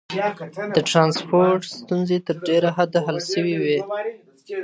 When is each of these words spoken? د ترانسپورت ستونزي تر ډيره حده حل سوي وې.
د 0.77 0.79
ترانسپورت 0.89 1.61
ستونزي 1.79 2.17
تر 2.27 2.35
ډيره 2.47 2.69
حده 2.77 2.99
حل 3.05 3.17
سوي 3.33 3.55
وې. 3.63 3.79